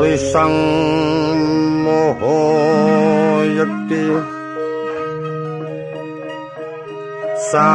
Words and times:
risang 0.00 0.56
moho 1.84 2.40
yekti 3.44 4.16
sa 7.52 7.68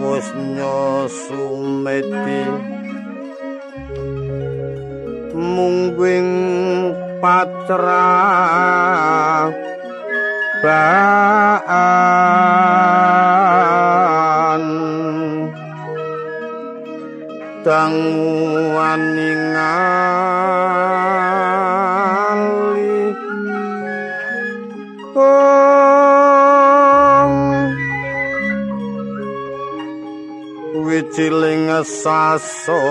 wis 0.00 0.32
nyosumeti 0.56 2.40
mungguing 5.36 6.32
patra 7.20 8.08
baan. 10.64 11.98
Danguan 17.68 18.27
wiciling 31.18 31.66
sasongko. 31.82 32.86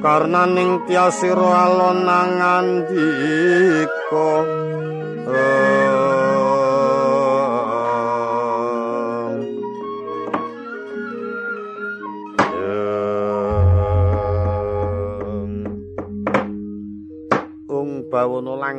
karena 0.00 0.48
ning 0.48 0.80
tiasira 0.88 1.68
alon 1.68 2.08
nangandika 2.08 3.28
Ung 4.08 4.67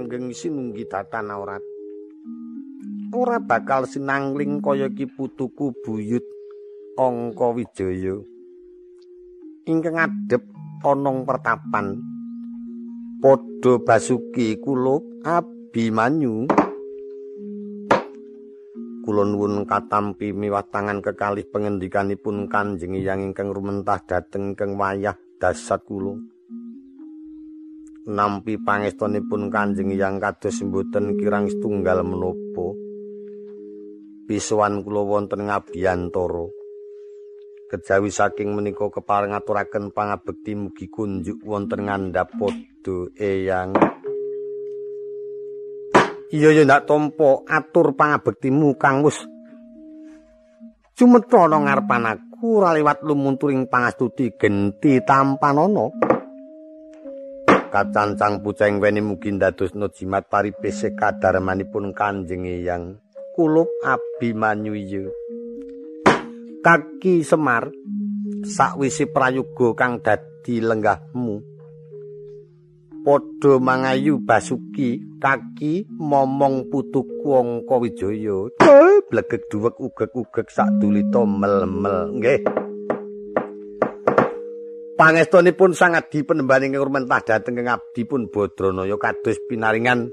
langgeng 0.09 0.33
sinunggi 0.33 0.89
datan 0.89 1.29
aurat 1.29 1.61
ora 3.13 3.38
bakal 3.38 3.85
sinangling 3.85 4.57
kaya 4.57 4.89
ki 4.89 5.05
putuku 5.05 5.69
buyut 5.85 6.25
angka 6.97 7.53
wijaya. 7.53 8.17
Ingkang 9.69 10.01
adhep 10.01 10.41
anong 10.81 11.29
pertapan. 11.29 12.01
Padha 13.21 13.77
basuki 13.85 14.57
kulup 14.57 15.05
abimanyu. 15.21 16.49
Kula 19.05 19.29
nuwun 19.29 19.69
katampi 19.69 20.33
miwah 20.33 20.66
tangan 20.73 21.05
kekalih 21.05 21.45
pengendikanipun 21.53 22.49
Kanjeng 22.49 22.97
Hyang 22.97 23.29
ingkang 23.29 23.53
rumentah 23.53 24.01
dhateng 24.09 24.57
ingkang 24.57 24.73
wayah 24.73 25.13
dasat 25.38 25.85
kula 25.85 26.17
nampi 28.09 28.57
pangestunipun 28.57 29.53
Kanjeng 29.53 29.93
Hyang 29.93 30.17
kados 30.17 30.65
mboten 30.65 31.15
kirang 31.21 31.45
setunggal 31.45 32.02
menapa. 32.02 32.73
Pisuwan 34.25 34.81
kula 34.81 35.01
wonten 35.05 35.49
ngabiyantara 35.49 36.45
kejawi 37.69 38.09
saking 38.09 38.57
menika 38.57 38.89
kepareng 38.89 39.38
aturaken 39.38 39.93
pangabekti 39.93 40.57
mugi 40.57 40.89
kunjuk 40.89 41.38
wonten 41.45 41.85
ngandhap 41.85 42.34
padha 42.34 42.97
eyang. 43.22 43.78
Iya 46.29 46.50
ya 46.53 46.61
ndak 46.66 46.89
tampa 46.89 47.45
atur 47.45 47.94
pangabektimu 47.97 48.78
kang 48.78 49.01
wis 49.05 49.17
cumetha 50.94 51.50
ana 51.50 51.57
ngarepan 51.57 52.05
aku 52.05 52.61
ora 52.61 52.78
liwat 52.78 53.01
lumunturing 53.01 53.66
pangastuti 53.66 54.38
genti 54.38 55.01
tampanana 55.01 55.89
kacancang 57.69 58.41
puceng 58.41 58.81
weni 58.81 59.00
mugi 59.06 59.30
ndadosna 59.31 59.88
jimat 59.94 60.25
paripese 60.25 60.97
kadarmanipun 60.97 61.94
Kanjeng 61.94 62.50
Hyang 62.50 62.97
kulup 63.38 63.69
abimanyu 63.85 64.75
iya. 64.75 65.06
Kaki 66.59 67.24
semar 67.24 67.72
sakwisi 68.44 69.08
prayoga 69.08 69.72
kang 69.79 70.03
dadi 70.03 70.59
lenggahmu. 70.59 71.40
Padha 73.00 73.63
mangayu 73.63 74.19
basuki 74.19 75.00
kaki 75.24 75.88
momong 75.88 76.68
putuku 76.68 77.31
angka 77.31 77.79
wijaya 77.79 78.52
blegek 79.08 79.47
duwek 79.47 79.79
ugek-ugek 79.79 80.52
sadulita 80.52 81.24
mel-mel. 81.24 82.19
Nggih 82.19 82.69
pangestunipun 84.99 85.71
sangat 85.71 86.11
dipenembaning 86.11 86.75
ngurmentah 86.75 87.23
dhateng 87.23 87.63
abdi 87.63 88.03
pun 88.03 88.27
badranaya 88.27 88.99
kados 88.99 89.39
pinaringan 89.47 90.11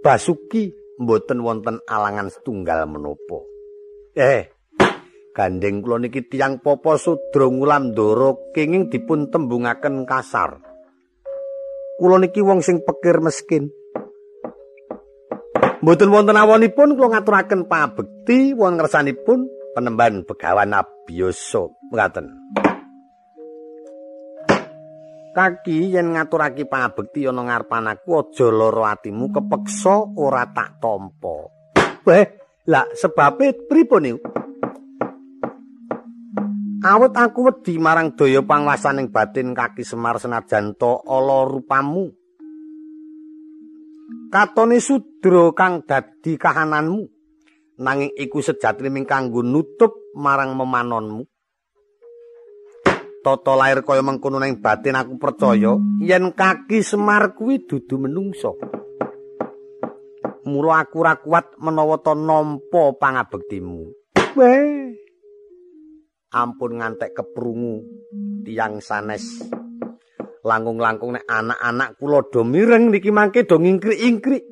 basuki 0.00 0.72
mboten 0.96 1.44
wonten 1.44 1.84
alangan 1.84 2.32
setunggal 2.32 2.88
menapa. 2.88 3.44
Eh, 4.16 4.48
gandeng 5.36 5.84
kula 5.84 6.00
niki 6.00 6.24
tiyang 6.24 6.64
Papa 6.64 6.96
Sudra 6.96 7.52
Ngulandara 7.52 8.56
kenging 8.56 8.88
dipun 8.88 9.28
tembungaken 9.28 10.08
kasar. 10.08 10.56
Kula 12.00 12.16
niki 12.16 12.40
wong 12.40 12.64
sing 12.64 12.80
pekir 12.80 13.20
miskin. 13.20 13.68
Mboten 15.84 16.08
wonten 16.08 16.40
awonipun 16.40 16.96
kula 16.96 17.12
ngaturaken 17.12 17.68
pabekti 17.68 18.56
wonten 18.56 18.80
ngersanipun 18.80 19.44
penemban 19.76 20.24
begawan 20.24 20.72
abiyasa 20.72 21.68
ngaten. 21.92 22.26
Kaki 25.34 25.90
yen 25.90 26.14
ngaturake 26.14 26.64
pangabekti 26.70 27.26
ana 27.26 27.42
ngarepan 27.42 27.90
aku 27.90 28.22
aja 28.22 28.46
lara 28.54 28.94
atimu 28.94 29.34
kepeksa 29.34 30.14
ora 30.14 30.46
tak 30.54 30.78
tampa. 30.78 31.50
Weh, 32.06 32.24
lah 32.70 32.86
sebabe 32.94 33.66
pripun 33.66 34.02
niku? 34.06 34.22
Awet 36.84 37.16
aku 37.16 37.48
wedi 37.48 37.80
marang 37.80 38.12
daya 38.12 38.44
pangwasaning 38.44 39.08
batin 39.08 39.56
kaki 39.56 39.82
Semar 39.82 40.20
senajan 40.20 40.76
to 40.76 41.00
ala 41.08 41.48
rupamu. 41.48 42.12
Katone 44.28 44.78
sudra 44.84 45.48
kang 45.56 45.82
dadi 45.88 46.36
kahananmu 46.36 47.02
nanging 47.80 48.12
iku 48.14 48.44
sejatine 48.44 49.00
kanggo 49.08 49.40
nutup 49.40 50.12
marang 50.14 50.52
memanonmu. 50.54 51.33
Tata 53.24 53.56
lair 53.56 53.80
kaya 53.80 54.04
mengkono 54.04 54.36
ning 54.36 54.60
batin 54.60 55.00
aku 55.00 55.16
percaya 55.16 55.80
yen 56.04 56.36
kaki 56.36 56.84
Semar 56.84 57.32
kuwi 57.32 57.64
dudu 57.64 57.96
menungso. 57.96 58.60
Mula 60.44 60.84
aku 60.84 61.00
ora 61.00 61.16
kuat 61.16 61.56
menawa 61.56 62.04
to 62.04 62.12
nampa 62.12 62.92
pangabektimu. 63.00 63.80
Weh. 64.36 64.92
Ampun 66.36 66.84
ngantek 66.84 67.16
keprungu 67.16 67.80
tiang 68.44 68.84
sanes. 68.84 69.24
Langkung-langkung 70.44 71.16
nek 71.16 71.24
anak-anak 71.24 71.96
kula 71.96 72.28
do 72.28 72.44
mireng 72.44 72.92
niki 72.92 73.08
mangke 73.08 73.48
do 73.48 73.56
ngingkrik-ingkrik. 73.56 74.44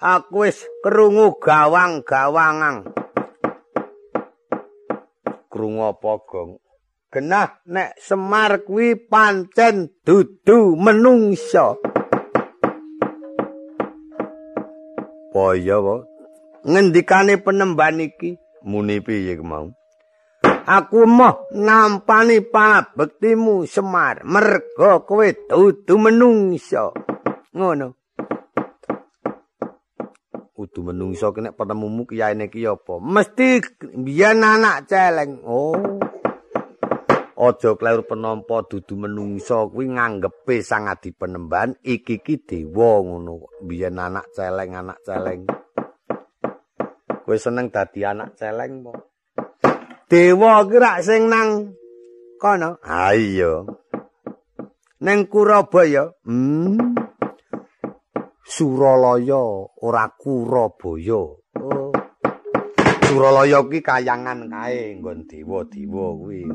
Aku 0.00 0.48
wis 0.48 0.64
krungu 0.80 1.36
gawang-gawangang. 1.36 2.97
Krungu 5.58 5.90
apa, 5.90 6.22
Gong? 6.22 6.62
Genah 7.10 7.58
nek 7.66 7.98
Semar 7.98 8.62
kuwi 8.62 8.94
pancen 8.94 9.90
dudu 10.06 10.78
menungsa. 10.78 11.74
Paya 15.34 15.82
wae. 15.82 16.06
Ngendikane 16.62 17.42
penemban 17.42 17.98
iki 17.98 18.38
muni 18.62 19.02
piye 19.02 19.34
kemau? 19.34 19.74
Aku 20.68 21.08
moh 21.10 21.50
nampani 21.50 22.38
pabektimu 22.38 23.66
Semar, 23.66 24.22
merga 24.22 25.02
kowe 25.02 25.26
dudu 25.26 25.98
menungsa. 25.98 26.94
Ngono. 27.50 27.97
Kudu 30.58 30.90
menungso 30.90 31.30
kene 31.30 31.54
penemumu 31.54 32.02
kiyaine 32.02 32.50
ki 32.50 32.66
apa? 32.66 32.98
Mesti 32.98 33.62
biyen 33.94 34.42
anak 34.42 34.90
celeng. 34.90 35.38
Oh. 35.46 36.02
Aja 37.38 37.78
kleru 37.78 38.02
penampa 38.02 38.66
dudu 38.66 38.98
menungso 38.98 39.70
kuwi 39.70 39.94
nganggepe 39.94 40.58
sang 40.66 40.90
adi 40.90 41.14
penemban 41.14 41.78
iki 41.86 42.18
ki 42.26 42.42
dewa 42.42 42.98
ngono. 43.06 43.54
Biyen 43.62 44.02
anak 44.02 44.34
celeng, 44.34 44.74
anak 44.74 44.98
celeng. 45.06 45.46
Wis 47.30 47.38
seneng 47.38 47.70
dadi 47.70 48.02
anak 48.02 48.34
celeng 48.34 48.82
po. 48.82 48.92
Dewa 50.10 50.66
ki 50.66 50.74
rak 50.74 51.06
sing 51.06 51.30
nang 51.30 51.70
kono. 52.42 52.82
Ha 52.82 53.14
iya. 53.14 53.62
Neng 55.06 55.30
Kurabaya. 55.30 56.10
Hmm. 56.26 56.98
Suralaya 58.48 59.68
ora 59.84 60.08
Kurabaya. 60.16 61.20
Oh. 61.60 61.92
Suralaya 63.04 63.60
ki 63.68 63.84
kayangan 63.84 64.48
kae 64.48 64.96
nggon 64.96 65.28
dewa-dewa 65.28 66.06
kuwi. 66.16 66.48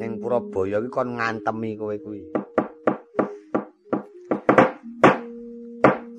Ning 0.00 0.12
Purabaya 0.16 0.80
ki 0.80 0.88
kon 0.88 1.20
ngantemi 1.20 1.76
kowe 1.76 1.92
kuwi. 2.00 2.24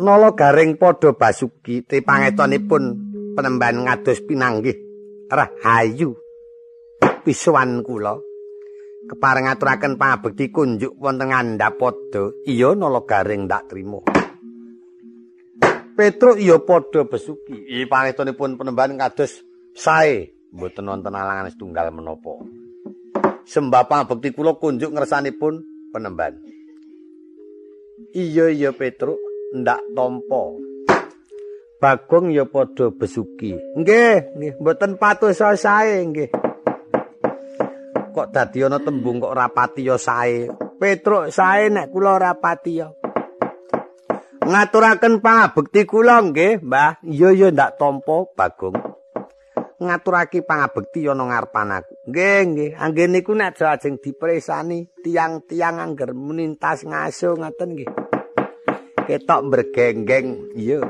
Nala 0.05 0.37
garing 0.37 0.77
padha 0.77 1.17
basuki 1.17 1.81
te 1.81 2.05
pangetonipun 2.05 2.93
penemban 3.33 3.89
ngados 3.89 4.21
pinanggih 4.29 4.77
rahayu 5.33 6.13
pisuwan 7.25 7.81
kula 7.81 8.21
kepareng 9.05 9.49
aturaken 9.49 9.97
pangabekti 9.97 10.49
kunjuk 10.49 10.97
wonten 10.97 11.29
ngandhap 11.29 11.77
padha 11.77 12.33
iya 12.45 12.73
nala 12.73 13.01
garing 13.05 13.45
ndak 13.45 13.69
trima 13.69 13.99
Petruk 15.95 16.35
iya 16.41 16.59
padha 16.59 17.07
besuki 17.07 17.55
iki 17.65 17.85
pangetonipun 17.87 18.59
penemban 18.59 18.99
ngados 18.99 19.45
sae 19.71 20.33
mboten 20.51 20.89
wonten 20.89 21.13
alangan 21.13 21.51
setunggal 21.51 21.93
menapa 21.93 22.41
sembah 23.45 23.83
pangabekti 23.87 24.33
kula 24.33 24.57
kunjuk 24.57 24.91
ngersanipun 24.91 25.63
penemban 25.93 26.41
iya 28.11 28.51
iya 28.51 28.71
Petruk 28.75 29.19
ndak 29.55 29.79
tompo. 29.95 30.59
Bagong 31.79 32.33
ya 32.33 32.47
padha 32.47 32.89
besuki. 32.91 33.55
Nggih, 33.77 34.35
nggih, 34.35 34.53
mboten 34.59 34.97
patus 34.99 35.39
sae 35.39 36.01
nggih. 36.01 36.31
Kok 38.15 38.31
dadi 38.31 38.63
ana 38.63 38.79
tembung 38.79 39.19
kok 39.19 39.35
rapati 39.35 39.83
ya 39.83 39.99
sae. 39.99 40.47
Petruk 40.79 41.35
sae 41.35 41.67
nek 41.67 41.91
kula 41.91 42.15
rapati 42.15 42.71
ya. 42.79 42.87
Ngaturaken 44.45 45.19
pangabekti 45.19 45.83
kula 45.83 46.23
nggih, 46.23 46.63
Mbah. 46.63 47.03
Iya 47.03 47.35
ya 47.35 47.47
ndak 47.51 47.75
tompo, 47.75 48.31
Bagong. 48.31 48.77
Ngaturake 49.83 50.47
pangabekti 50.47 51.03
ana 51.11 51.27
ngarepan 51.27 51.75
aku. 51.75 51.93
Nggih, 52.07 52.39
nggih. 52.47 52.71
Anggen 52.79 53.11
niku 53.11 53.35
nek 53.35 53.59
ajeng 53.59 53.99
dipresani 53.99 54.87
tiang-tiang 55.03 55.83
angger 55.83 56.15
menintas 56.15 56.87
ngaso 56.87 57.35
ngaten 57.35 57.69
nggih. 57.75 57.91
ketok 59.05 59.41
bergenggeng 59.53 60.49
iya 60.57 60.81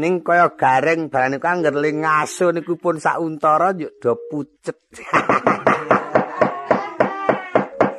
ning 0.00 0.24
kaya 0.24 0.56
gareng 0.56 1.12
barane 1.12 1.36
ku 1.36 1.44
anger 1.44 1.76
ling 1.76 2.00
ngaso 2.00 2.56
niku 2.56 2.80
pun 2.80 2.96
sak 2.96 3.20
untara 3.20 3.76
yo 3.76 3.92
do 4.00 4.16
pucet. 4.16 4.80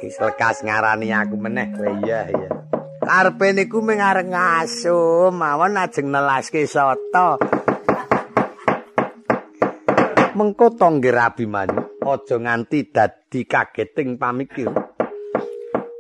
Wis 0.02 0.18
lekas 0.18 0.66
ngarani 0.66 1.14
aku 1.14 1.38
meneh. 1.38 1.70
Iya 2.02 2.34
iya. 2.34 2.50
Karepe 3.06 3.54
niku 3.54 3.86
mung 3.86 4.02
areng 4.02 4.34
ngaso 4.34 5.30
mawon 5.30 5.78
ajeng 5.78 6.10
nelaske 6.10 6.66
soto. 6.66 7.38
Mengko 10.34 10.74
tongge 10.74 11.14
rabi 11.14 11.46
manyu 11.46 12.02
aja 12.02 12.42
nganti 12.42 12.90
dadi 12.90 13.46
kageting 13.46 14.18
pamikir. 14.18 14.74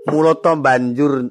Mula 0.09 0.33
to 0.42 0.57
banjur 0.57 1.30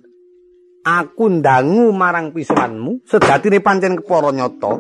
aku 0.85 1.41
ndangu 1.41 1.93
marang 1.93 2.33
pisuanmu 2.33 3.05
sedatine 3.05 3.61
pancen 3.61 4.01
kepara 4.01 4.33
nyata. 4.33 4.73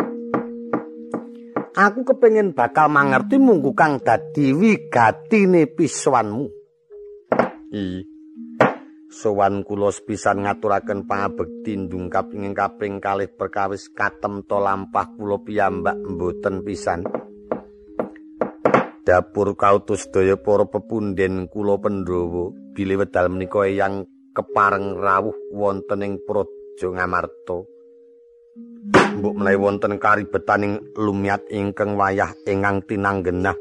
Aku 1.70 2.02
kepengin 2.02 2.52
bakal 2.52 2.91
mangerti 2.91 3.38
munggu 3.38 3.73
kang 3.73 4.02
dadi 4.02 4.52
wigatine 4.52 5.70
pisuanmu 5.70 6.61
i 7.70 8.02
sowan 9.11 9.62
kula 9.62 9.94
sepisan 9.94 10.47
ngaturaken 10.47 11.06
pangabekti 11.06 11.79
ndungkap 11.79 12.35
ing 12.35 12.55
kaping 12.55 12.99
kalih 12.99 13.31
perkawis 13.31 13.91
katem 13.94 14.43
to 14.47 14.58
lampah 14.58 15.06
kula 15.14 15.38
piyambak 15.43 15.99
mboten 15.99 16.67
pisan. 16.67 17.06
Dapur 19.06 19.58
kautus 19.58 20.06
daya 20.11 20.38
para 20.38 20.67
pepunden 20.67 21.50
kula 21.50 21.79
pendhawa 21.79 22.55
bilih 22.75 23.02
wedal 23.02 23.31
menika 23.31 23.67
yang 23.67 24.06
kepareng 24.30 24.98
rawuh 24.98 25.36
wonten 25.54 26.06
ing 26.06 26.14
praja 26.22 26.86
Ngamarta. 26.88 27.58
Mbok 29.20 29.34
menawi 29.36 29.58
wonten 29.60 30.00
karibetaning 30.00 30.96
lumiat 30.96 31.44
ingkang 31.52 31.98
wayah 31.98 32.32
ingkang 32.48 32.80
tinanggenah 32.88 33.58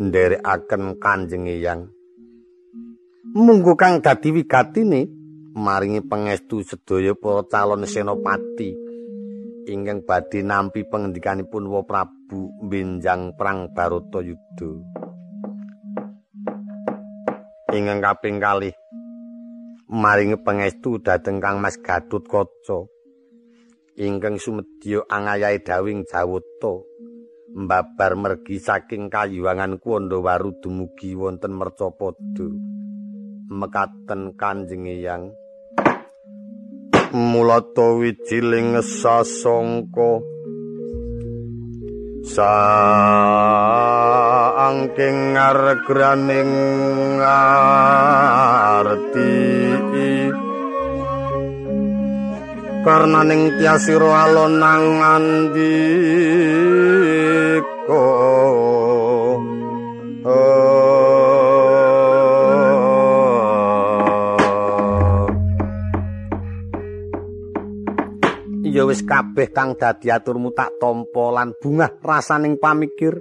nderekaken 0.00 0.96
Kanjeng 0.96 1.46
Eyang. 1.46 1.90
Munggo 3.34 3.74
kang 3.74 3.98
dadi 4.00 4.30
wigatine 4.30 5.10
maringi 5.54 6.02
pangestu 6.02 6.62
sedaya 6.62 7.14
para 7.18 7.42
calon 7.46 7.82
senopati 7.86 8.70
ingkang 9.66 10.04
badhe 10.04 10.44
nampi 10.44 10.84
pangendikanipun 10.84 11.64
Wa 11.68 11.82
Prabu 11.82 12.52
benjang 12.64 13.32
perang 13.34 13.72
Baratayuda. 13.72 14.70
Ingkang 17.74 18.00
kaping 18.04 18.38
kalih 18.38 18.74
maringi 19.90 20.40
pangestu 20.40 21.00
dhateng 21.02 21.40
Kang 21.40 21.60
Mas 21.60 21.76
Gatut 21.80 22.24
Kaca. 22.24 22.88
Ingkang 23.94 24.42
sumedya 24.42 25.06
angayahe 25.06 25.62
dawing 25.62 26.04
Jawata. 26.08 26.82
Mbabar 27.54 28.18
mergi 28.18 28.58
saking 28.58 29.06
kayuwangan 29.06 29.78
Kuwandawaru 29.78 30.58
dumugi 30.58 31.14
wonten 31.14 31.54
Mercapada. 31.54 32.46
Mekaten 33.54 34.34
Kanjeng 34.34 34.90
Eyang. 34.90 35.30
Mulata 37.14 37.94
wijiling 37.94 38.82
sasangka 38.82 40.18
saangking 42.24 42.98
ngargraning 45.36 46.50
arti 48.80 49.63
karena 52.84 53.24
ning 53.24 53.56
tiasiro 53.56 54.12
alon 54.12 54.60
nang 54.60 54.84
andiko 55.00 55.64
ya 68.74 68.84
wis 68.84 69.00
kabeh 69.06 69.48
kang 69.54 69.80
dadi 69.80 70.12
aturmu 70.12 70.52
tak 70.52 70.76
tampa 70.76 71.30
lan 71.32 71.56
bungah 71.56 72.02
rasaning 72.04 72.60
pamikir. 72.60 73.16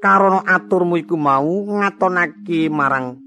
Karono 0.00 0.40
aturmu 0.40 0.96
iku 0.96 1.12
mau 1.20 1.60
ngatonake 1.68 2.72
marang 2.72 3.20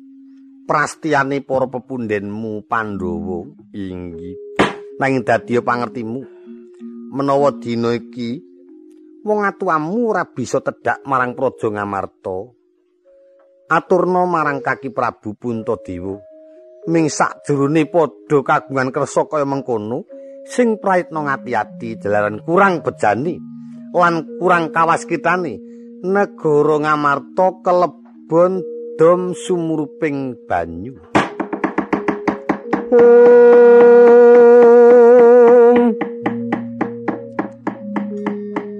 prastiane 0.65 1.45
para 1.45 1.69
pepundenmu 1.69 2.65
Pandhawa. 2.65 3.45
Inggih 3.77 4.52
nanging 4.99 5.23
dadi 5.25 5.57
pangertimu. 5.61 6.21
Menawa 7.13 7.53
dina 7.61 7.93
iki 7.93 8.41
wong 9.21 9.45
atuamu 9.45 10.09
ora 10.09 10.25
bisa 10.25 10.59
tedhak 10.59 11.05
marang 11.05 11.37
praja 11.37 11.69
Ngamarta. 11.69 12.37
Aturna 13.69 14.25
marang 14.27 14.59
kaki 14.61 14.89
Prabu 14.93 15.37
Puntadewa 15.37 16.33
ming 16.87 17.07
sakjroning 17.07 17.87
padha 17.87 18.43
kagungan 18.43 18.91
kersa 18.91 19.23
kaya 19.23 19.47
mengkono 19.47 20.03
sing 20.43 20.75
praitna 20.75 21.23
ngati-ati 21.23 21.95
jalaran 22.03 22.43
kurang 22.43 22.83
bejani 22.83 23.39
lan 23.95 24.27
kurang 24.35 24.75
kawaskitane 24.75 25.53
negara 26.03 26.75
Ngamarta 26.83 27.63
kelebon 27.63 28.59
dom 28.99 29.31
sumuruping 29.31 30.35
banyu 30.43 30.99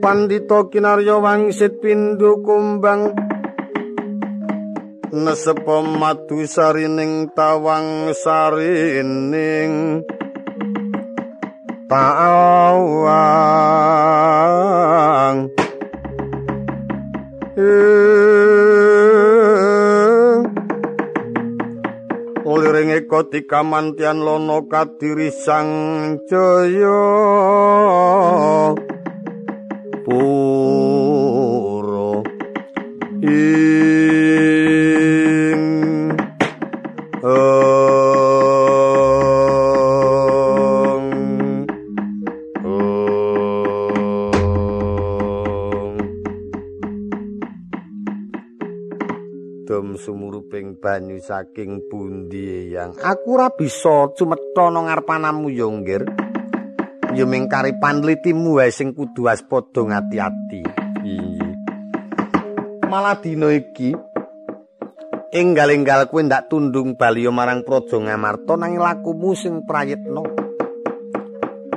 Pandita 0.04 0.68
kinarya 0.68 1.16
wangsit 1.16 1.80
pindho 1.80 2.44
kumbang. 2.44 3.16
Nesepa 5.16 5.80
madu 5.80 6.44
sarining 6.44 7.32
tawang 7.32 8.12
sarining. 8.12 10.04
Tawang. 11.88 13.24
Uliringe 22.44 23.08
nalika 23.08 23.24
dikamantian 23.32 24.20
lono 24.20 24.68
kadiri 24.68 25.32
sang 25.32 26.20
jaya 26.28 27.00
puro. 30.04 31.04
Ing 33.24 34.54
dom 49.74 49.98
sumuruping 49.98 50.78
banyu 50.78 51.18
saking 51.18 51.90
pundi 51.90 52.76
yang 52.76 52.94
aku 53.02 53.40
ora 53.40 53.50
bisa 53.50 54.12
cumetha 54.14 54.70
nang 54.70 54.86
ngarepanamu 54.86 55.50
yo 55.50 55.72
nggir 55.72 56.06
yo 57.13 57.29
ming 57.29 57.46
karipan 57.46 58.01
litimu 58.01 58.58
wae 58.58 58.74
sing 58.74 58.98
kudu 58.98 59.29
waspada 59.29 59.82
ngati-ati. 59.86 60.62
Malah 62.89 63.17
dina 63.22 63.53
iki 63.53 63.93
enggal-enggal 65.34 66.10
kuwi 66.10 66.25
ndak 66.25 66.50
tundung 66.50 66.98
bali 66.98 67.25
marang 67.29 67.62
praja 67.65 67.98
ngamarta 67.98 68.53
nanging 68.58 68.82
lakumu 68.82 69.38
sing 69.38 69.62
prayitna. 69.65 70.22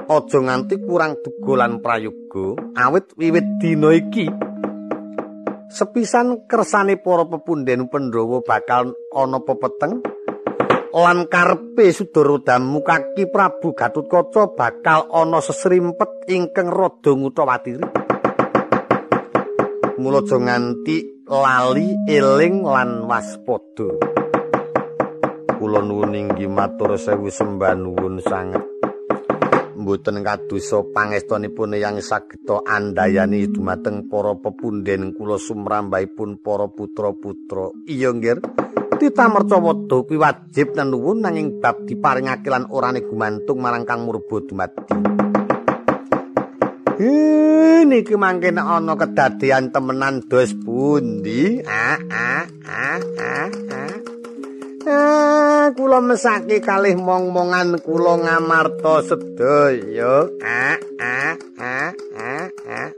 Aja 0.06 0.38
nganti 0.38 0.76
kurang 0.80 1.18
dugolan 1.20 1.82
prayoga 1.84 2.56
awit 2.78 3.10
wiwit 3.18 3.46
dina 3.58 3.90
iki 3.92 4.30
sepisan 5.66 6.46
kersane 6.46 6.96
para 6.96 7.26
pepunden 7.26 7.90
Pandhawa 7.90 8.38
bakal 8.40 8.94
ana 9.12 9.42
pepeteng 9.42 10.00
lan 10.94 11.26
karepe 11.26 11.90
Sudaradamu 11.90 12.84
kaki 12.84 13.26
Prabu 13.30 13.74
Gatotkaca 13.74 14.54
bakal 14.54 15.10
ana 15.10 15.42
sesrimpet 15.42 16.30
ingkang 16.30 16.70
rada 16.70 17.12
ngutawatiri 17.14 17.86
mula 19.96 20.20
aja 20.20 20.36
nganti 20.36 21.24
lali 21.24 21.96
eling 22.04 22.60
lan 22.60 23.08
waspada 23.08 23.88
kula 25.56 25.80
nuwun 25.80 26.12
inggih 26.12 26.52
matur 26.52 27.00
sewu 27.00 27.32
sembah 27.32 27.72
nuwun 27.72 28.20
sanget 28.20 28.60
mboten 29.76 30.20
kadosa 30.20 30.84
pangestunipun 30.92 31.76
yang 31.80 32.00
sageta 32.00 32.60
andayani 32.64 33.48
dumateng 33.48 34.08
para 34.10 34.36
pepunden 34.36 35.14
kula 35.14 35.36
sumrambahipun 35.36 36.40
para 36.40 36.66
putra-putra. 36.66 37.70
Iya 37.84 38.10
nggih. 38.10 38.40
Titamerca 38.96 39.60
wada 39.60 39.96
kuwi 40.08 40.16
wajib 40.16 40.72
nenuwun 40.72 41.20
nanging 41.20 41.60
bab 41.60 41.84
diparingake 41.84 42.48
lan 42.48 42.64
orane 42.72 43.04
gumantung 43.04 43.60
marang 43.60 43.84
Kang 43.84 44.08
Murba 44.08 44.40
dumadi. 44.40 44.82
Niki 47.86 48.16
mangken 48.16 48.56
ana 48.56 48.96
kedadean 48.96 49.68
temenan 49.68 50.24
dos 50.26 50.56
pundi? 50.56 51.60
Ah 51.68 52.00
ah 52.08 52.44
ah 52.66 53.00
ah. 53.20 53.48
ah. 53.68 53.94
Ah, 54.86 55.66
kula 55.74 55.98
mesake 55.98 56.62
kalih 56.62 56.94
mong-mongan 56.94 57.82
kula 57.82 58.22
ngamarta 58.22 59.02
sedaya. 59.02 60.30
Ah, 60.38 60.78
ah, 61.02 61.34
ah, 61.58 61.90
ah, 62.14 62.46
ah. 62.70 62.90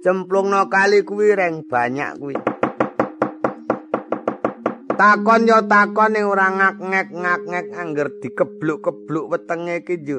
Cemplungno 0.00 0.70
kali 0.70 1.02
kuwi 1.02 1.34
reng 1.34 1.66
banyak 1.66 2.14
kuwi. 2.14 2.57
Takon 4.98 5.46
yo 5.46 5.62
takon 5.70 6.10
ning 6.10 6.26
ora 6.26 6.50
ngak-ngek 6.50 7.14
ngak-ngek 7.14 7.66
angger 7.70 8.08
dikebluk-kebluk 8.18 9.30
wetenge 9.30 9.86
iki 9.86 9.94
yo. 10.02 10.18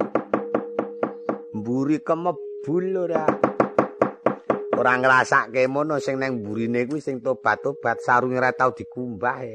Mburi 1.52 2.00
kemebul 2.00 2.88
ora. 2.96 3.28
ora 4.80 4.96
ngrasake 4.96 5.68
mono 5.68 6.00
sing 6.00 6.16
nang 6.16 6.40
burine 6.40 6.88
kuwi 6.88 7.04
sing 7.04 7.20
tobat-tobat 7.20 8.00
sarunge 8.00 8.40
ora 8.40 8.56
tau 8.56 8.72
dikumbah 8.72 9.38
e. 9.44 9.54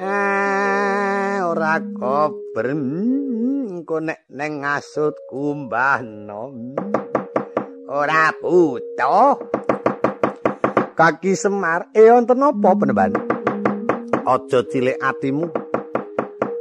Eh, 0.00 1.36
ora 1.44 1.76
kober 1.92 2.72
engko 2.72 4.00
nek 4.00 4.32
nang 4.32 4.64
ngasut 4.64 5.12
kumbah 5.28 6.00
no. 6.00 6.72
Ora 7.92 8.32
butuh. 8.32 9.36
Kaki 10.96 11.36
Semar, 11.36 11.92
eh 11.92 12.08
wonten 12.08 12.40
apa 12.40 12.74
penemban? 12.74 13.27
Aja 14.28 14.60
cilik 14.60 15.00
atimu. 15.00 15.48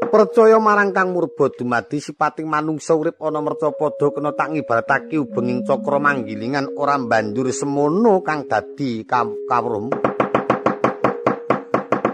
percaya 0.07 0.55
marang 0.55 0.95
Kang 0.95 1.11
Murba 1.11 1.51
dumadi 1.51 1.99
sipating 1.99 2.47
manungsa 2.47 2.95
urip 2.95 3.19
ana 3.19 3.43
merca 3.43 3.75
padha 3.75 4.07
kena 4.07 4.31
tak 4.31 4.55
ngibaratake 4.55 5.19
ubenging 5.19 5.67
cakra 5.67 5.99
manggilingan 5.99 6.71
ora 6.79 6.95
banjur 6.95 7.51
semono 7.51 8.23
kang 8.23 8.47
dadi 8.47 9.03
kawruhmu. 9.03 9.91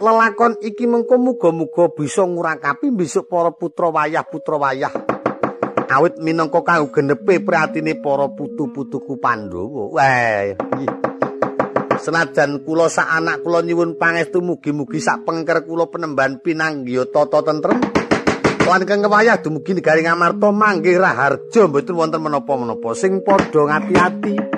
Lelakon 0.01 0.57
iki 0.65 0.89
mengko 0.89 1.21
muga-muga 1.21 1.93
bisa 1.93 2.25
ngurakapi 2.25 2.89
besok 2.89 3.29
para 3.29 3.53
putra 3.53 3.93
wayah 3.93 4.25
putra 4.25 4.57
wayah. 4.57 4.91
Awit 5.93 6.17
minangka 6.17 6.65
kang 6.65 6.89
genepe 6.89 7.45
priatine 7.45 8.01
para 8.01 8.25
putu-putuku 8.25 9.21
Pandhawa. 9.21 9.93
Wah 9.93 11.12
senajan 11.99 12.61
kula 12.63 12.87
sak 12.87 13.09
anak 13.09 13.41
kula 13.41 13.65
nyuwun 13.65 13.97
pangestu 13.97 14.39
mugi-mugi 14.39 15.01
sak 15.01 15.25
pengker 15.25 15.65
kula 15.65 15.89
penemban 15.89 16.39
pinanggih 16.39 17.09
tata 17.09 17.41
tentrem. 17.43 17.81
Lan 18.63 18.87
kang 18.87 19.03
kewayah 19.03 19.43
dumugi 19.43 19.75
negari 19.75 20.07
ngamarta 20.07 20.47
manggih 20.55 20.95
raharja 20.95 21.67
mboten 21.67 21.99
wonten 21.99 22.23
menapa-menapa. 22.23 22.95
Sing 22.95 23.19
padha 23.19 23.67
ngati-ati 23.67 24.52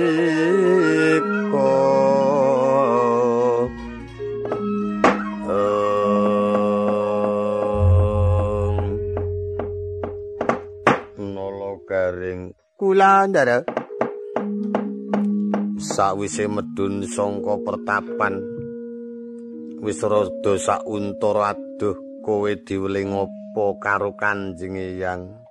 nolo 11.21 11.85
garing. 11.85 12.57
Kula 12.81 13.29
ndara. 13.29 13.61
Sawise 15.77 16.49
medun 16.49 17.05
sangka 17.05 17.61
pertapan. 17.61 18.41
Wis 19.85 20.01
rada 20.01 20.53
sauntara 20.57 21.53
aduh 21.53 22.23
kowe 22.25 22.49
diweling 22.49 23.13
apa 23.13 23.65
karo 23.83 24.15
kanjeng 24.15 24.79
yang 24.79 25.43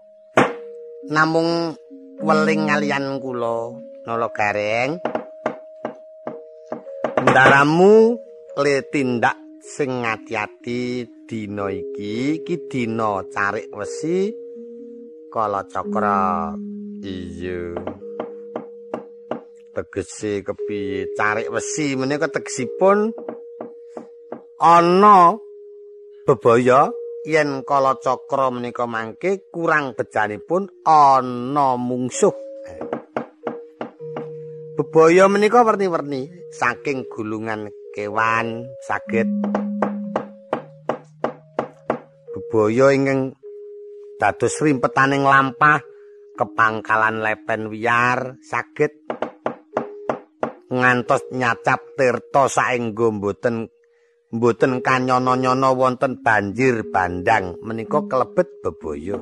namung 1.11 1.75
weling 2.21 2.69
ngalian 2.69 3.17
kula. 3.17 3.77
Nala 4.05 4.29
gareng. 4.33 4.97
Ndaramu 7.21 7.95
le 8.61 8.75
tindak 8.89 9.37
sing 9.61 10.01
ngati-ati 10.01 10.81
dina 11.29 11.69
iki. 11.69 12.41
Iki 12.41 12.55
dina 12.69 13.21
carik 13.29 13.69
wesi 13.73 14.33
kala 15.33 15.65
cakra 15.69 16.53
iya. 17.05 17.77
Tegese 19.71 20.43
kepiye 20.43 21.15
carik 21.15 21.47
wesi 21.53 21.95
menika 21.95 22.27
tegesipun 22.27 23.15
ana 24.59 25.39
bebaya 26.27 26.91
yen 27.21 27.61
kala 27.61 28.01
cakra 28.01 28.49
menika 28.49 28.89
mangke 28.89 29.45
kurang 29.53 29.93
bejanipun 29.93 30.69
ana 30.81 31.77
mungsuh. 31.77 32.33
Bebaya 34.77 35.29
menika 35.29 35.61
werni-werni 35.61 36.49
saking 36.49 37.05
gulungan 37.05 37.69
kewan 37.93 38.65
saged. 38.81 39.29
Bebaya 42.33 42.89
ingkang 42.89 43.37
dados 44.17 44.57
rimpetaning 44.57 45.21
lampah 45.21 45.85
kepangkalan 46.33 47.21
lepen 47.21 47.69
wiyar 47.69 48.41
saged. 48.41 48.97
Ngantos 50.71 51.27
nyacap 51.35 51.99
tirta 51.99 52.47
saenggo 52.47 53.11
mboten 53.11 53.67
mboten 54.31 54.79
kanyono-nyono 54.79 55.75
wonten 55.75 56.23
banjir 56.23 56.87
bandang 56.87 57.59
menika 57.59 57.99
kelebet 58.07 58.47
bebaya. 58.63 59.19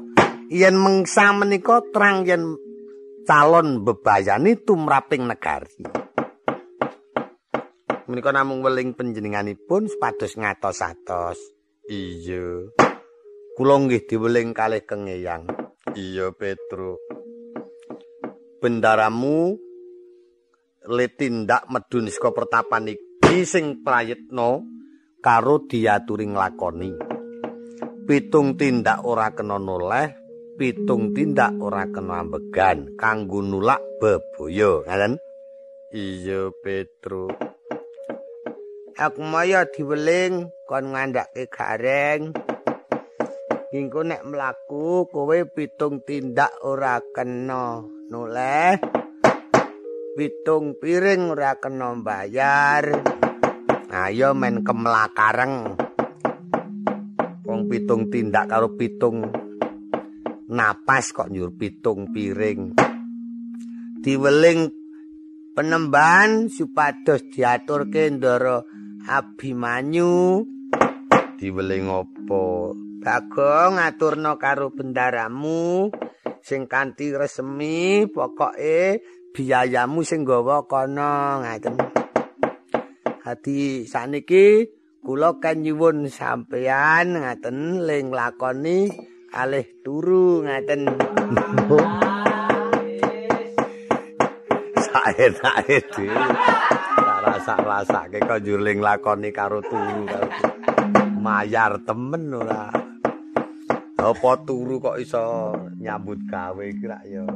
Yen 0.49 0.77
mengsa 0.77 1.33
menika 1.33 1.81
terang 1.89 2.25
yen 2.29 2.53
calon 3.25 3.81
bebayani 3.81 4.53
tumraping 4.61 5.25
negari. 5.25 5.85
Menika 8.09 8.33
namung 8.33 8.65
weling 8.65 8.97
panjenenganipun 8.97 9.85
supados 9.89 10.33
ngatos-atos. 10.33 11.37
Iya. 11.89 12.73
Kula 13.53 13.75
nggih 13.85 14.05
diweling 14.09 14.53
kalih 14.53 14.85
kengeyang. 14.85 15.45
Iya 15.93 16.33
petro. 16.33 17.01
Bendaramu 18.61 19.57
letindak 20.89 21.69
medun 21.69 22.09
saka 22.09 22.33
pertapan 22.33 22.93
iki 22.93 23.45
sing 23.45 23.85
prayitna 23.85 24.78
karo 25.19 25.67
diaturi 25.67 26.31
nglakoni. 26.31 26.91
Pitung 28.07 28.57
tindak 28.57 29.05
ora 29.05 29.29
kena 29.35 29.59
noleh, 29.61 30.09
pitung 30.57 31.13
tindak 31.13 31.53
ora 31.61 31.85
kena 31.85 32.25
ambegan 32.25 32.97
kanggo 32.97 33.43
nulak 33.43 33.83
bebaya, 34.01 34.81
ngaten? 34.87 35.13
Iya, 35.93 36.49
Petro. 36.63 37.29
Aku 38.99 39.21
maya 39.23 39.63
diweling 39.69 40.51
kon 40.65 40.91
ngandhake 40.91 41.47
gareng. 41.47 42.33
Engko 43.69 44.01
nek 44.01 44.25
mlaku 44.25 45.05
kowe 45.13 45.39
pitung 45.53 46.01
tindak 46.01 46.51
ora 46.65 46.97
kena 47.13 47.85
noleh. 48.09 48.81
Pitung 50.17 50.73
piring 50.81 51.29
ora 51.29 51.53
kena 51.61 51.93
bayar. 52.01 53.18
Ayo 53.89 54.37
men 54.37 54.61
kemlakareng. 54.61 55.73
Wong 57.41 57.65
pitung 57.65 58.13
tindak 58.13 58.45
karo 58.45 58.77
pitung 58.77 59.33
napas 60.45 61.09
kok 61.09 61.33
nyur 61.33 61.49
pitung 61.57 62.13
piring. 62.13 62.77
Diweling 64.05 64.69
penemban 65.57 66.53
supados 66.53 67.25
diaturke 67.33 68.13
ndara 68.13 68.61
Abimanyu. 69.09 70.45
Diweling 71.41 71.89
apa? 71.89 72.45
Bagong 73.01 73.81
ngaturno 73.81 74.37
karo 74.37 74.69
bendaramu 74.69 75.89
sing 76.45 76.69
kanthi 76.69 77.09
resmi 77.09 78.05
pokoke 78.05 79.01
biayamu 79.33 80.05
sing 80.05 80.21
gawa 80.21 80.69
kono 80.69 81.41
ngaten. 81.41 81.98
Dadi 83.29 83.85
saniki 83.85 84.65
kula 85.05 85.37
kan 85.37 85.61
nyuwun 85.61 86.09
sampeyan 86.09 87.13
ngaten 87.13 87.85
ling 87.85 88.09
lakoni 88.09 88.89
kalih 89.29 89.69
turu 89.85 90.41
ngaten. 90.41 90.89
Sae-sae 94.89 95.77
dhewe. 95.93 96.25
Rasa-rasake 97.21 98.17
kok 98.25 98.41
juling 98.41 98.81
lakoni 98.81 99.29
karo 99.29 99.61
turu 99.61 100.09
mayar 101.21 101.85
temen 101.85 102.33
ora. 102.33 102.73
Apa 103.93 104.31
turu 104.41 104.81
kok 104.81 104.97
iso 104.97 105.53
nyambut 105.77 106.17
gawe 106.25 106.65
kira 106.81 106.97
ya. 107.05 107.29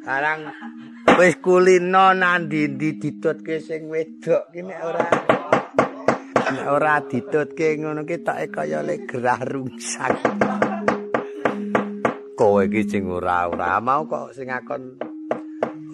Sekarang 0.00 0.48
wis 1.14 1.38
kulino 1.38 2.10
nandi-ndi 2.10 2.98
ditutke 2.98 3.62
sing 3.62 3.86
wedok 3.86 4.50
ki 4.50 4.60
nek 4.66 4.80
ora 4.82 5.04
ora 6.74 6.94
ditutke 7.06 7.78
ngono 7.78 8.02
ki 8.02 8.26
tak 8.26 8.50
kaya 8.50 8.82
le 8.82 9.06
gerah 9.06 9.38
rungsak 9.46 10.18
kowe 12.36 12.60
iki 12.68 12.84
sing 12.84 13.08
ora 13.08 13.48
ora. 13.48 13.80
Mau 13.80 14.04
kok 14.04 14.36
sing 14.36 14.52
akon 14.52 15.00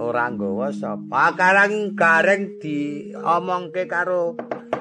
ora 0.02 0.26
nggawa 0.26 0.74
sapa? 0.74 1.38
Karang 1.38 1.94
gareng 1.94 2.58
diomongke 2.58 3.86
karo 3.86 4.34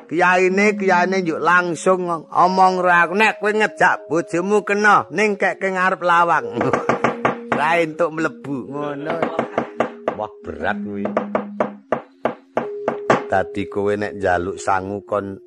kiyaine 0.10 0.74
kiyaine 0.76 1.22
njuk 1.22 1.40
langsung 1.40 2.10
omong 2.28 2.82
ora 2.82 3.06
nek 3.14 3.38
kowe 3.38 3.54
ngejak 3.54 4.10
bojomu 4.10 4.66
kena 4.66 5.06
ning 5.14 5.38
kek 5.38 5.62
ngarep 5.62 6.02
lawang. 6.02 6.58
Ra 7.62 7.78
entuk 7.78 8.10
mlebu 8.10 8.58
ngono 8.74 9.14
wah 10.22 10.34
berat 10.46 10.78
kuwi 10.86 11.02
dadi 13.26 13.64
kowe 13.66 13.90
nek 13.98 14.22
njaluk 14.22 14.62
sangu 14.62 15.02
kon 15.02 15.40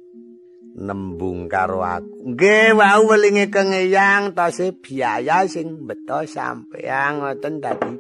nembung 0.75 1.47
karo 1.47 1.87
aku. 1.87 2.35
Nggih, 2.35 2.75
wau 2.75 3.07
welinge 3.07 3.47
kengeyang 3.47 4.35
tose 4.35 4.75
biaya 4.75 5.47
sing 5.47 5.87
beto 5.87 6.27
sampeyan 6.27 7.23
ngoten 7.23 7.63
dadi. 7.63 7.95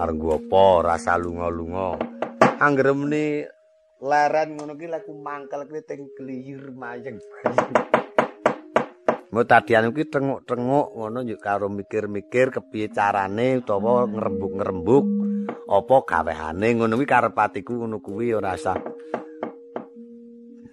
Arep 0.00 0.16
apa 0.16 0.64
rasa 0.80 1.20
lunga-lunga. 1.20 2.00
Anggeremne 2.56 3.44
leren 4.00 4.56
ngono 4.56 4.72
ki 4.80 4.88
lek 4.88 5.04
mangkel 5.12 5.68
ki 5.68 5.84
teng 5.84 6.08
kliyir 6.16 6.72
mayeng. 6.72 7.20
Mau 9.30 9.46
tadian 9.46 9.94
iki 9.94 10.10
tenguk-tenguk 10.10 10.90
ngono 10.90 11.22
yo 11.22 11.38
karo 11.38 11.70
mikir-mikir 11.70 12.50
kepiye 12.50 12.90
carane 12.90 13.62
utawa 13.62 14.02
ngrembug-ngrembug 14.10 15.06
apa 15.70 15.96
gawehane 16.02 16.74
ngono 16.74 16.98
kuwi 16.98 17.06
karepatiku 17.06 17.78
ngono 17.78 18.02
kuwi 18.02 18.34
ora 18.34 18.58
usah 18.58 18.74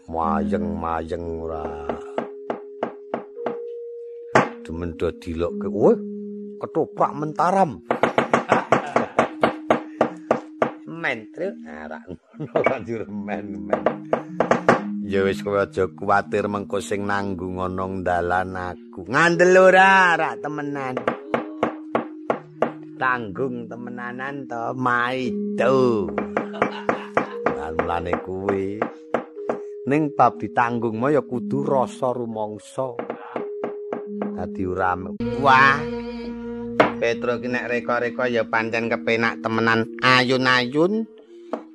mayeng-mayeng 0.10 1.26
ora. 1.38 1.86
Demen 4.66 4.98
do 4.98 5.14
dilokke. 5.14 5.70
Wah, 5.70 5.94
ketoprak 6.58 7.14
mentaram. 7.14 7.86
mentri 11.02 11.54
ora 11.62 12.02
ngono 12.10 12.58
kanjur 12.66 13.06
men 13.06 13.70
men. 13.70 13.86
Ya 15.08 15.24
wis 15.24 15.40
kowe 15.40 15.56
aja 15.56 15.88
kuwatir 15.88 16.52
mengko 16.52 16.84
sing 16.84 17.08
nanggung 17.08 17.64
ana 17.64 17.88
dalan 18.04 18.60
aku. 18.60 19.08
Ngandel 19.08 19.56
ora 19.56 20.20
ora 20.20 20.36
temenan. 20.36 21.00
Tanggung 23.00 23.72
temenanan 23.72 24.44
to 24.52 24.76
maido. 24.76 26.12
Lan 27.56 27.72
mulane 27.80 28.14
kuwi 28.20 28.84
ning 29.88 30.12
bab 30.12 30.36
ditanggung 30.36 31.00
ya 31.08 31.24
kudu 31.24 31.64
rasa 31.64 32.12
rumangsa 32.12 32.92
dadi 34.36 34.68
ora 34.68 34.92
wah 35.40 35.80
Petro 37.00 37.40
ki 37.40 37.48
nek 37.48 37.72
reka-reka 37.72 38.28
ya 38.28 38.44
pancen 38.52 38.92
kepenak 38.92 39.40
temenan 39.40 39.88
ayun-ayun 40.04 41.08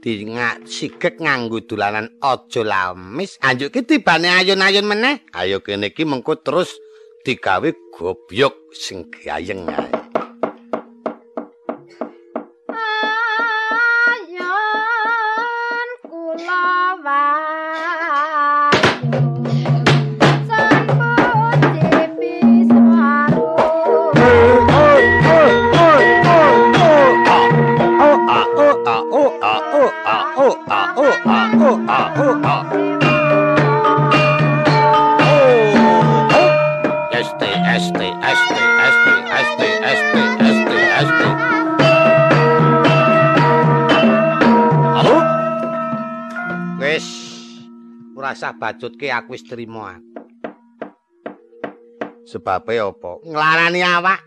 di 0.03 0.27
sigek 0.67 1.23
nganggo 1.23 1.63
dolanan 1.63 2.19
aja 2.19 2.67
lamis. 2.67 3.39
Anjuk 3.39 3.71
ki 3.71 3.87
tibane 3.87 4.27
ayun-ayun 4.35 4.83
meneh. 4.83 5.23
Ayo 5.31 5.63
kene 5.63 5.95
iki 5.95 6.03
mengko 6.03 6.43
terus 6.43 6.75
digawe 7.23 7.71
gobyok 7.95 8.75
sing 8.75 9.07
gayeng 9.23 9.71
ae 9.71 10.02
bacutke 48.63 49.11
aku 49.11 49.35
wis 49.35 49.43
trima. 49.43 49.99
Sebabe 52.23 52.79
apa? 52.79 53.19
Nglarani 53.27 53.83
awak. 53.83 54.23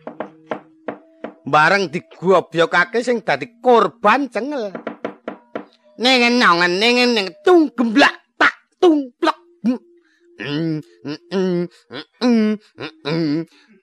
Bareng 1.47 1.87
digobyokake 1.87 2.99
sing 2.99 3.23
dadi 3.23 3.47
korban 3.63 4.27
cengel. 4.27 4.75
Ningen 5.95 6.35
nongen 6.35 6.75
ningen 6.75 7.15
ning 7.15 7.31
tung 7.47 7.71
gemblak 7.71 8.11
tak 8.35 8.51
tung 8.83 9.07
plek. 9.15 9.39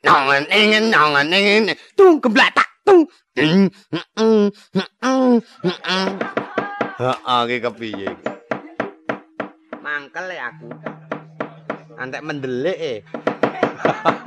Nongen 0.05 0.45
ningen 0.53 0.85
nongen 0.93 1.27
ningen 1.33 1.73
tung 1.97 2.21
gemblak 2.21 2.53
tak 2.53 2.69
tung. 2.85 3.09
Heeh, 7.01 7.41
iki 7.49 7.57
kepiye 7.65 8.13
iki? 8.13 8.32
Mangkel 9.93 10.25
ya 10.33 10.49
aku. 10.49 10.69
Antek 12.01 12.25
mendelik 12.25 12.79
e. 12.81 12.95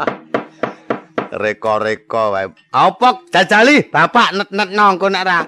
Reko-reko 1.41 2.37
wae. 2.37 2.53
Apa 2.69 3.25
jajali 3.33 3.89
bapak 3.89 4.37
net-net 4.37 4.69
nongko 4.77 5.09
nek 5.09 5.25
ra 5.25 5.41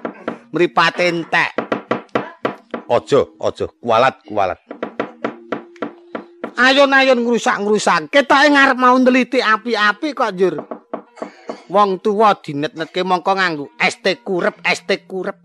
mripate 0.50 1.06
entek. 1.06 1.54
Aja, 2.90 3.22
aja 3.30 3.66
kualat, 3.78 4.16
kualat. 4.26 4.58
Ayon-ayon 6.58 7.22
ngrusak-ngrusak. 7.22 8.10
Ketoke 8.10 8.50
ngarep 8.50 8.80
mau 8.82 8.98
ndeliti 8.98 9.38
api-api 9.38 10.18
kok, 10.18 10.34
Jur. 10.34 10.56
Wong 11.70 12.02
tuwa 12.02 12.34
dinet-netke 12.34 13.06
mongko 13.06 13.38
nganggo 13.38 13.66
ST 13.78 14.26
kurep, 14.26 14.58
ST 14.66 15.06
kurep. 15.06 15.38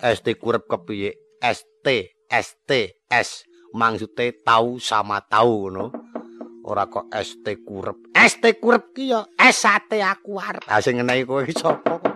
ST 0.00 0.26
kurep 0.42 0.66
kepiye? 0.66 1.14
ST, 1.44 1.86
ST, 2.26 2.70
S. 3.06 3.49
maksude 3.74 4.42
tau 4.42 4.78
sama 4.82 5.22
tau 5.24 5.68
ngono. 5.68 5.90
Ora 6.60 6.86
kok 6.86 7.08
ST 7.10 7.46
kurep. 7.66 8.12
ST 8.14 8.44
kurep 8.60 8.94
ki 8.94 9.10
ya 9.10 9.24
SAT 9.34 9.96
aku 9.98 10.38
arep. 10.38 10.62
Ha 10.68 10.78
sing 10.78 11.00
ngenehi 11.00 11.26
kowe 11.26 11.42
sapa 11.50 11.98
kok? 11.98 12.14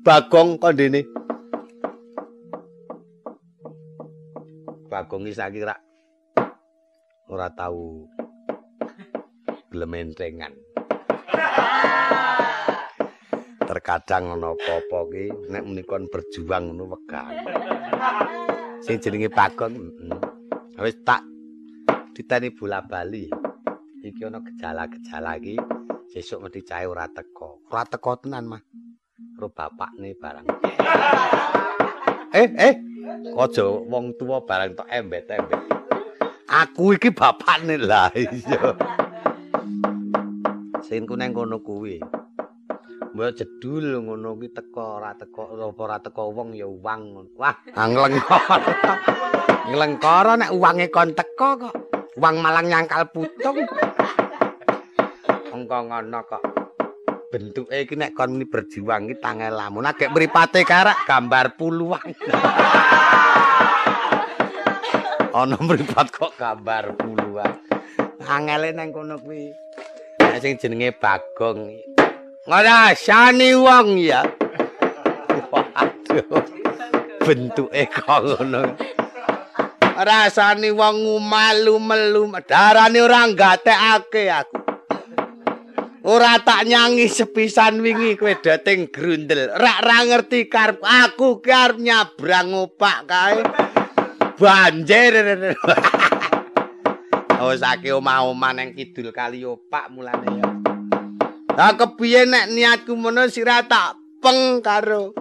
Bagong 0.00 0.56
kondene. 0.56 1.04
Bagong 4.88 5.28
iki 5.28 5.36
saiki 5.36 5.60
rak 5.62 5.80
ora 7.30 7.46
tau 7.54 8.10
glementengan. 9.70 10.50
Terkadang 13.70 14.34
ana 14.34 14.50
apa-apa 14.50 14.98
ki 15.14 15.24
nek 15.52 15.62
menika 15.62 15.94
berjuang 16.10 16.74
ngono 16.74 16.90
wegah. 16.90 18.49
Sing 18.84 18.96
jenenge 19.00 19.28
Bagong. 19.28 19.76
Wis 20.80 20.96
tak 21.04 21.20
diteni 22.16 22.48
bola 22.52 22.80
bali. 22.80 23.28
Iki 24.00 24.32
ana 24.32 24.40
gejala-gejala 24.40 25.36
iki 25.36 25.60
sesuk 26.08 26.48
mesti 26.48 26.64
cahe 26.64 26.88
ora 26.88 27.04
teko. 27.04 27.60
Ora 27.68 27.84
teko 27.84 28.16
tenan, 28.16 28.48
Mah. 28.48 28.62
Karo 29.36 29.52
bapakne 29.52 30.16
barang. 30.16 30.46
eh, 32.40 32.48
eh. 32.56 32.74
Aja 33.36 33.64
wong 33.68 34.16
tuwa 34.16 34.40
barang 34.40 34.72
tok 34.76 34.88
embet-embet. 34.88 35.60
Aku 36.48 36.96
iki 36.96 37.12
bapakne 37.12 37.76
lah 37.76 38.08
iya. 38.16 38.74
Sing 40.80 41.04
kuneng 41.04 41.36
kono 41.36 41.60
kuwi. 41.60 42.00
Mbok 43.20 43.36
jedul 43.36 44.00
ngono 44.00 44.32
kuwi 44.32 44.48
teko 44.48 44.96
ora 44.96 45.12
teko 45.12 45.52
apa 45.52 45.80
ora 45.84 46.00
teko 46.00 46.32
wong 46.32 46.56
ya 46.56 46.64
uang 46.64 47.28
Wah, 47.36 47.52
nglengkor. 47.76 48.60
Nglengkor 49.76 50.40
nek 50.40 50.48
uwange 50.56 50.88
kon 50.88 51.12
teko 51.12 51.48
kok. 51.60 51.74
Uang 52.16 52.40
malang 52.40 52.72
nyangkal 52.72 53.12
putung. 53.12 53.60
Engko 55.52 55.78
ngono 55.84 56.20
kok. 56.24 56.40
Bentuke 57.28 57.84
iki 57.84 58.00
nek 58.00 58.16
kon 58.16 58.40
berjuang 58.40 59.12
iki 59.12 59.20
tangel 59.20 59.52
lamun 59.52 59.84
nek 59.84 60.00
mripate 60.00 60.64
karak 60.64 61.04
gambar 61.04 61.60
puluhan. 61.60 62.16
Ana 65.36 65.60
mripat 65.60 66.08
kok 66.08 66.40
gambar 66.40 66.96
puluhan. 66.96 67.52
Angele 68.24 68.72
nang 68.72 68.96
kono 68.96 69.20
kuwi. 69.20 69.52
Nek 70.24 70.40
sing 70.40 70.56
jenenge 70.56 70.96
Bagong 70.96 71.89
ngrasani 72.50 73.54
wong 73.54 73.88
ya. 74.02 74.26
Waduh. 75.54 76.42
Bentuke 77.22 77.86
kok 77.86 78.20
ngono. 78.26 78.74
Rasani 79.94 80.74
wong 80.74 81.22
malu 81.22 81.78
melu 81.78 82.26
darane 82.42 82.98
ora 82.98 83.30
gatekake 83.30 84.24
aku. 84.26 84.58
Ora 86.00 86.40
tak 86.40 86.64
nyangi 86.64 87.06
sepisan 87.06 87.78
wingi 87.84 88.16
kowe 88.16 88.32
dating 88.32 88.88
grundel. 88.90 89.52
Rak 89.52 89.78
ra 89.84 89.98
ngerti 90.08 90.48
karep 90.50 90.80
aku 90.80 91.44
ki 91.44 91.52
arep 91.52 91.78
nyabrang 91.78 92.50
opak 92.56 92.98
kae. 93.06 93.40
Banjir. 94.34 95.14
Oh 97.40 97.56
saiki 97.56 97.88
omah-omah 97.88 98.52
nang 98.52 98.76
kidul 98.76 99.16
kali 99.16 99.48
opak 99.48 99.88
mulane 99.88 100.28
ya. 100.28 100.44
Lah 101.60 101.76
kepiye 101.76 102.24
nek 102.24 102.56
niatku 102.56 102.96
mono 102.96 103.28
sira 103.28 103.60
tak 103.68 103.92
peng 104.24 104.64
karo 104.64 105.12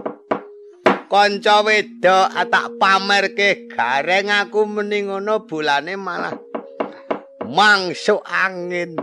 kanca 1.12 1.60
wedok 1.68 2.32
tak 2.48 2.80
pamerke. 2.80 3.68
Gareng 3.68 4.32
aku 4.32 4.64
mending 4.64 5.12
ngono 5.12 5.44
bulane 5.44 6.00
malah 6.00 6.32
mangsuk 7.44 8.24
angin. 8.24 8.96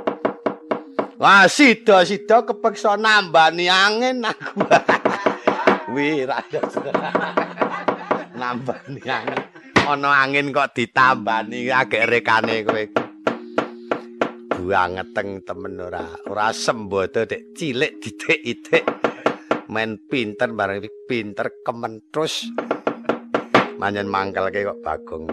Wah 1.21 1.45
sida-sida 1.45 2.41
kepeksa 2.49 2.97
nambani 2.97 3.69
angin 3.69 4.25
aku. 4.25 4.65
Wi 5.93 6.25
rada 6.25 6.65
nambani 8.41 9.05
angin. 9.05 9.41
Ana 9.85 10.25
angin 10.25 10.57
kok 10.57 10.73
ditambani 10.73 11.69
agek 11.69 12.09
rekane 12.09 12.65
kowe 12.65 13.06
buangeteng 14.57 15.45
temen 15.45 15.77
ora 15.77 16.09
ora 16.33 16.49
sembodo 16.49 17.29
dek 17.29 17.53
cilik 17.53 18.01
ditik-itik 18.01 18.85
men 19.69 20.01
pinter 20.09 20.49
bareng 20.57 20.81
pinter 21.05 21.61
kementus 21.61 22.49
manyen 23.77 24.09
mangkelke 24.09 24.65
kok 24.65 24.81
bagong 24.81 25.29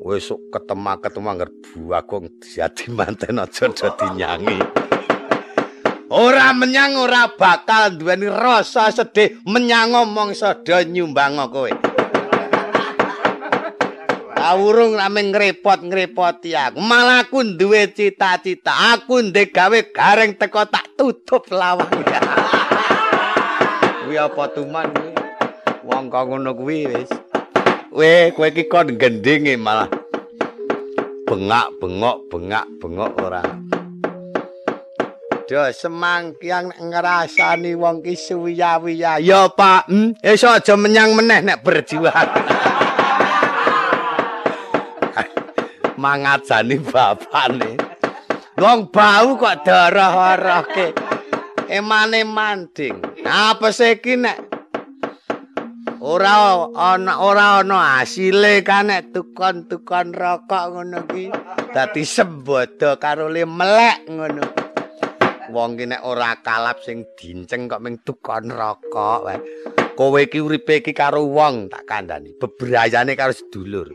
wis 0.00 0.32
ketemu 0.48 0.96
ketemu 1.04 1.28
anger 1.28 1.50
bagong 1.76 2.26
dadi 2.40 2.84
manten 2.88 3.36
aja 3.36 3.68
dadi 3.68 4.06
nyangi 4.16 4.58
ora 6.08 6.56
menyang 6.56 6.96
ora 7.04 7.28
bakal 7.36 7.92
duweni 8.00 8.32
rasa 8.32 8.88
sedih 8.88 9.44
menyang 9.44 9.92
ngomong 9.92 10.32
sada 10.32 10.80
nyumbang 10.88 11.36
kowe 11.52 11.91
Awurung 14.42 14.98
rame 14.98 15.30
ngrepot-ngrepoti 15.30 16.50
aku. 16.58 16.82
Malah 16.82 17.30
aku 17.30 17.46
duwe 17.54 17.86
cita-cita. 17.94 18.98
Aku 18.98 19.22
ndek 19.22 19.54
gawe 19.54 19.78
gareng 19.94 20.34
teko 20.34 20.66
tak 20.66 20.98
tutup 20.98 21.46
lawang. 21.54 21.86
kuwi 24.02 24.18
apa 24.18 24.42
tuman 24.50 24.90
kuwi? 24.90 25.14
Wong 25.86 26.10
kok 26.10 26.26
ngono 26.26 26.50
kuwi 26.58 26.90
wis. 26.90 27.10
We 27.94 28.34
kowe 28.34 28.50
iki 28.50 28.66
kon 28.66 28.98
gendinge 28.98 29.54
malah. 29.54 29.86
Bengak 31.22 31.78
bengok 31.78 32.26
bengak 32.26 32.66
bengok 32.82 33.12
ora. 33.22 33.46
Do 35.46 35.70
semangkiang 35.70 36.82
ngrasani 36.82 37.78
wong 37.78 38.02
ki 38.02 38.18
suwiya-wiya 38.18 39.22
ya 39.22 39.46
Pak. 39.46 39.86
Hm 39.86 40.18
esuk 40.18 40.50
aja 40.50 40.74
menyang 40.74 41.14
meneh 41.14 41.46
nek 41.46 41.62
berjuang 41.62 42.90
mangajani 46.02 46.82
bapane 46.82 47.78
wong 48.58 48.90
bau 48.90 49.38
kok 49.38 49.62
darah-darahke 49.62 50.86
emane 51.72 52.26
manding. 52.26 53.00
Apa 53.22 53.72
seki 53.72 54.20
nek 54.20 54.38
ora 56.02 56.66
ana 56.74 57.22
ora 57.22 57.62
ana 57.62 58.02
asile 58.02 58.60
kan 58.66 58.92
nek 58.92 59.14
tukon-tukon 59.14 60.12
rokok 60.12 60.64
ngono 60.74 61.00
ki 61.06 61.30
dadi 61.72 62.02
sembodo 62.04 63.00
karo 63.00 63.32
le 63.32 63.46
melek 63.48 64.04
ngono. 64.10 64.44
Wong 65.54 65.78
ki 65.80 65.84
nek 65.88 66.02
ora 66.04 66.36
kalap 66.44 66.84
sing 66.84 67.08
dinceng 67.16 67.70
kok 67.70 67.80
ming 67.80 68.02
tukon 68.04 68.52
rokok. 68.52 69.32
Kowe 69.96 70.20
iki 70.20 70.40
uripe 70.40 70.84
iki 70.84 70.92
karo 70.92 71.24
wong 71.28 71.68
tak 71.72 71.84
kandhani. 71.88 72.36
Bebrayane 72.36 73.12
karo 73.16 73.32
sedulur. 73.32 73.92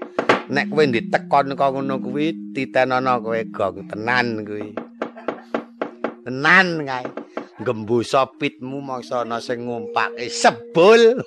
Nek 0.47 0.71
kowe 0.71 0.83
ditekon 0.87 1.59
kok 1.59 1.71
ngono 1.75 1.99
kuwi 1.99 2.55
titenono 2.55 3.19
kowe 3.19 3.39
gong 3.51 3.83
tenan 3.91 4.47
kuwi. 4.47 4.71
Tenan 6.23 6.87
kae. 6.87 7.27
gembusa 7.57 8.29
pitmu 8.37 8.85
mangsa 8.85 9.25
ana 9.25 9.41
sing 9.41 9.65
ngumpake 9.65 10.29
sebul. 10.29 11.19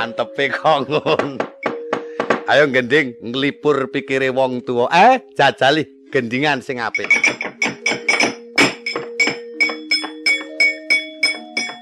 Antepe 0.00 0.54
kongon. 0.54 1.40
Ayo 2.46 2.70
gending 2.70 3.18
nglipur 3.18 3.90
pikire 3.90 4.30
wong 4.30 4.62
tuwa. 4.62 4.86
Eh, 4.92 5.18
jajali 5.34 6.12
gendingan 6.14 6.62
sing 6.62 6.78
apik. 6.78 7.10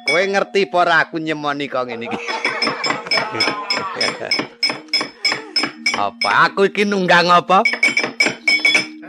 Kowe 0.08 0.22
ngerti 0.24 0.64
apa 0.72 1.04
aku 1.04 1.20
nyemoni 1.20 1.68
kok 1.68 1.84
ngene 1.84 2.08
iki? 2.08 2.20
apa? 5.98 6.30
Aku 6.50 6.68
iki 6.68 6.86
nunggang 6.86 7.28
apa? 7.32 7.62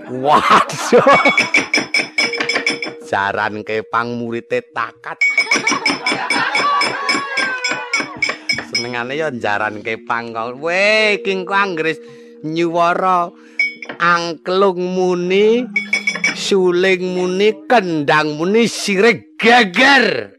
Waduh. 0.10 1.06
jaran 3.10 3.66
kepang 3.66 4.22
murite 4.22 4.62
takat. 4.70 5.18
Senengane 8.70 9.18
ya 9.18 9.34
jaran 9.34 9.82
kepang 9.82 10.30
kok. 10.30 10.62
We 10.62 11.18
king 11.26 11.50
anggris 11.50 11.98
nyuwara 12.46 13.34
angklung 13.98 14.78
muni 14.78 15.66
suling 16.38 17.02
muni 17.18 17.66
kendang 17.66 18.38
muni 18.38 18.70
sirek 18.70 19.36
geger 19.42 20.38